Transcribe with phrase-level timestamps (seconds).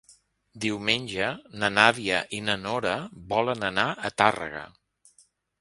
[0.63, 1.27] Diumenge
[1.63, 2.97] na Nàdia i na Nora
[3.35, 4.69] volen anar a Tàrrega.